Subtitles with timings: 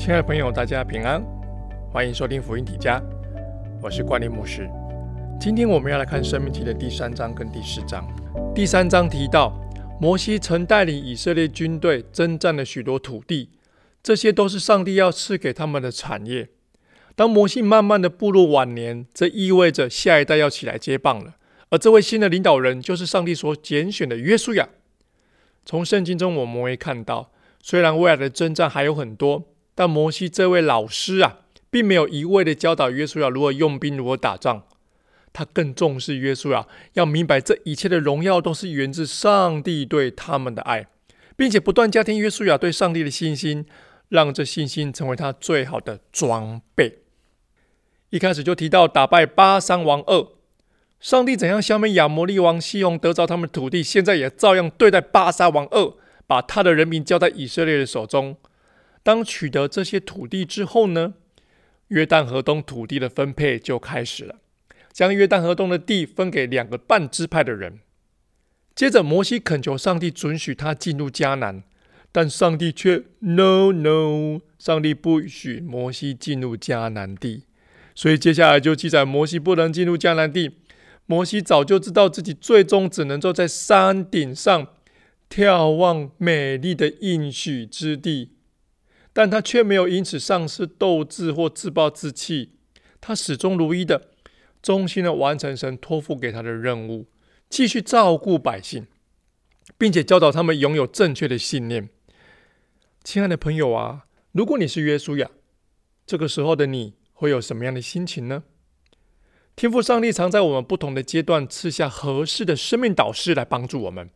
[0.00, 1.22] 亲爱的朋友，大家平安，
[1.92, 3.02] 欢迎收听福音体家，
[3.82, 4.66] 我是关林牧师。
[5.38, 8.02] 今天我们要来看《生命记》的第三章跟第四章。
[8.54, 9.52] 第三章提到，
[10.00, 13.50] 摩西曾带领以色列军队征战了许多土地，
[14.02, 16.48] 这些都是上帝要赐给他们的产业。
[17.14, 21.34] 当摩西慢慢的步入晚年，这意味着下一代要起来接棒了。
[21.68, 24.70] 而这位新的领导人，就是上帝所拣选的约书亚。
[25.66, 27.30] 从圣经中我们会看到，
[27.62, 29.44] 虽然未来的征战还有很多。
[29.80, 31.38] 但摩西这位老师啊，
[31.70, 34.64] 并没有一味的教导约书亚如何用兵、如何打仗，
[35.32, 40.86] 他更重视约书亚要明白这一切的荣耀都是源自上帝对他们的爱，
[41.34, 43.64] 并且不断加添约书亚对上帝的信心，
[44.10, 46.98] 让这信心成为他最好的装备。
[48.10, 50.28] 一开始就提到打败巴山王二，
[51.00, 55.94] 上帝怎样消灭亚摩利王西宏，得着他们土地，现在也照样对待巴沙王二，
[56.26, 58.36] 把他的人民交在以色列的手中。
[59.02, 61.14] 当取得这些土地之后呢，
[61.88, 64.36] 约旦河东土地的分配就开始了，
[64.92, 67.80] 将约旦河东的地分给两个半支派的人。
[68.74, 71.62] 接着，摩西恳求上帝准许他进入迦南，
[72.12, 77.44] 但上帝却 no no，上帝不许摩西进入迦南地。
[77.94, 80.58] 所以接下来就记载摩西不能进入迦南地。
[81.06, 84.68] 摩西早就知道自己最终只能坐在山顶上
[85.28, 88.30] 眺望美丽的应许之地。
[89.12, 92.52] 但他却没有因此丧失斗志或自暴自弃，
[93.00, 94.08] 他始终如一的、
[94.62, 97.06] 忠心的完成神托付给他的任务，
[97.48, 98.86] 继续照顾百姓，
[99.76, 101.88] 并且教导他们拥有正确的信念。
[103.02, 105.30] 亲爱的朋友啊，如果你是约书亚，
[106.06, 108.44] 这个时候的你会有什么样的心情呢？
[109.56, 114.08] 天赋上帝常在我们不同的阶段赐下合适的生命导师来帮助我们，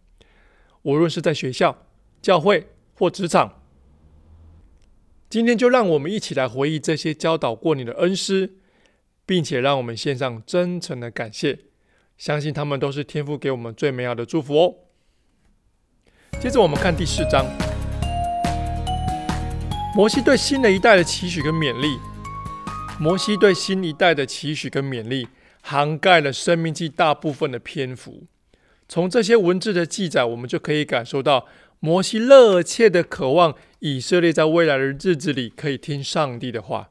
[0.83, 1.87] 无论是在学校、
[2.23, 3.64] 教会或职场。
[5.35, 8.53] 今天就让我们一起来回忆这些教导过你的恩师，
[9.27, 11.59] 并且让我们献上真诚的感谢。
[12.17, 14.75] 相信他们都是天父给我们最美好的祝福哦。
[16.41, 17.45] 接着我们看第四章，
[19.97, 21.99] 摩西对新的一代的期许跟勉励。
[23.01, 25.27] 摩西对新一代的期许跟勉励，
[25.63, 28.23] 涵盖了生命记大部分的篇幅。
[28.89, 31.49] 从这些文字的记载，我们就可以感受到。
[31.85, 36.89] 摩西热切的渴望以色列在未来的日子里可以听上帝的话，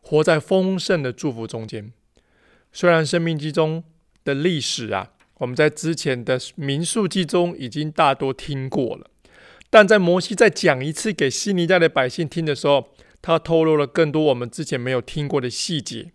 [0.00, 1.92] 活在丰盛的祝福中间。
[2.72, 3.82] 虽然生命记中
[4.22, 9.10] 的历史啊，我们在之前的民数记中已经大多听过了，
[9.68, 12.90] 但在摩西再讲一次给新一代的百姓听的时候，
[13.20, 16.12] 他透露了更多我们之前没有听过的细节。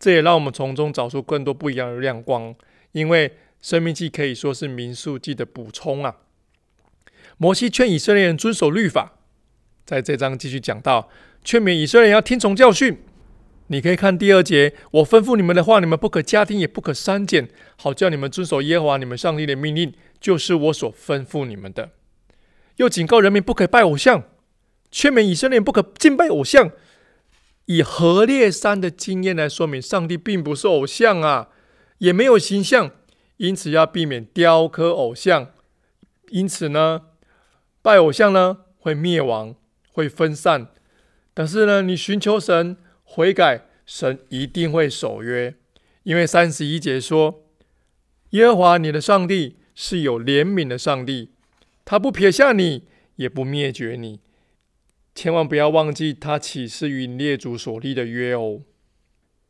[0.00, 2.52] 这也让我们从中找出更多不一样的亮光，
[2.90, 6.16] 因为生命记可以说是民数记的补充啊。
[7.38, 9.14] 摩西劝以色列人遵守律法，
[9.84, 11.08] 在这章继续讲到
[11.42, 12.98] 劝勉以色列人要听从教训。
[13.68, 21.90] 你可以看第二节，我吩咐你们的话，你们不可加听，也不可删减，好叫你们遵守耶和华你们上帝的命令，就是我所吩咐你们的。
[22.76, 24.24] 又警告人民不可拜偶像，
[24.90, 26.70] 劝勉以色列人不可敬拜偶像。
[27.66, 31.50] 以何烈山的经验来说明，上帝并不是偶像啊，
[31.98, 32.90] 也没有形象，
[33.36, 35.52] 因此要避免雕刻偶像。
[36.30, 37.02] 因此呢？
[37.82, 39.54] 拜偶像呢，会灭亡，
[39.92, 40.68] 会分散。
[41.32, 45.54] 但是呢，你寻求神悔改，神一定会守约。
[46.02, 47.44] 因为三十一节说，
[48.30, 51.30] 耶和华你的上帝是有怜悯的上帝，
[51.84, 52.84] 他不撇下你，
[53.16, 54.20] 也不灭绝你。
[55.14, 58.62] 千万不要忘记他启示与列祖所立的约哦。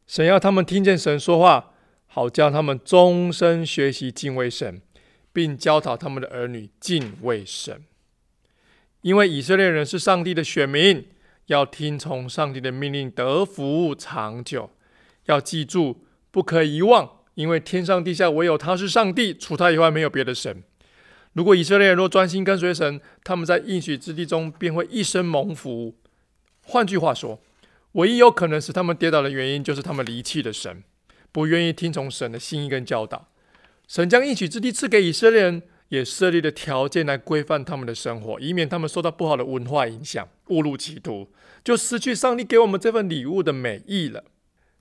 [0.06, 1.75] 神要他们听见神说话，
[2.06, 4.81] 好叫他们终身学习敬畏神，
[5.33, 7.84] 并教导他们的儿女敬畏神。
[9.03, 11.06] 因为以色列人是上帝的选民，
[11.47, 14.70] 要听从上帝的命令，得福长久。
[15.26, 20.62] 要记住，不可遗忘，因为天上地下唯有他是上帝，除他以外没有别的神。
[21.34, 25.94] 如果以色列人若专心跟随神，他们在应许之地中便会一生蒙福。
[26.62, 27.41] 换句话说，
[27.92, 30.83] 唯一有可能使他们跌倒的原因，就是他们离弃了神，
[31.30, 33.28] 不愿意听从神的心意跟教导。
[33.86, 35.62] 神将应许之地赐给以色列人。
[35.89, 41.33] 也设立了条件来规范他们的生活，以免他们受到不好的文化影响，误入歧途，
[41.65, 44.25] 就失去上帝给我们这份礼物的美意了。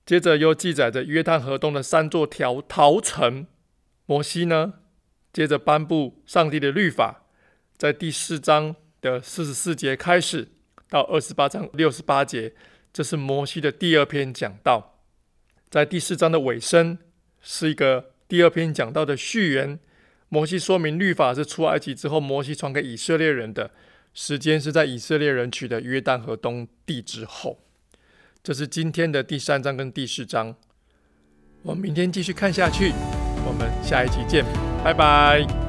[0.05, 3.47] 接着又记载着约旦河东的三座条陶城。
[4.05, 4.73] 摩西呢，
[5.33, 7.25] 接着颁布上帝的律法，
[7.77, 10.49] 在第四章的四十四节开始
[10.89, 12.53] 到二十八章六十八节，
[12.93, 15.01] 这是摩西的第二篇讲道。
[15.69, 16.97] 在第四章的尾声，
[17.41, 19.79] 是一个第二篇讲道的序言。
[20.29, 23.71] 摩西说明律法是出埃及之后，摩西传给以色列人的，
[24.13, 27.59] 时间是在以色列人取得约旦河东地之后。
[28.43, 30.55] 这是今天的第三章跟第四章，
[31.63, 32.91] 我们明天继续看下去。
[33.45, 34.43] 我们下一集见，
[34.83, 35.66] 拜拜。